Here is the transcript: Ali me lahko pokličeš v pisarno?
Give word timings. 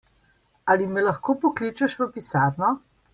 Ali 0.75 0.87
me 0.93 1.03
lahko 1.07 1.35
pokličeš 1.45 1.99
v 1.99 2.09
pisarno? 2.17 2.73